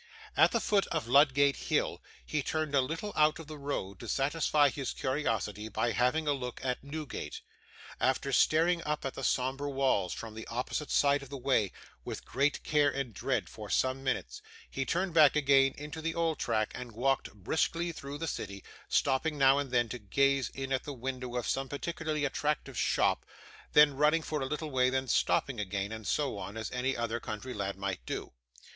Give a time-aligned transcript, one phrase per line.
[0.35, 4.07] At the foot of Ludgate Hill, he turned a little out of the road to
[4.07, 7.41] satisfy his curiosity by having a look at Newgate.
[7.99, 11.71] After staring up at the sombre walls, from the opposite side of the way,
[12.03, 16.39] with great care and dread for some minutes, he turned back again into the old
[16.39, 20.83] track, and walked briskly through the city; stopping now and then to gaze in at
[20.83, 23.23] the window of some particularly attractive shop,
[23.73, 27.19] then running for a little way, then stopping again, and so on, as any other
[27.19, 28.31] country lad might do.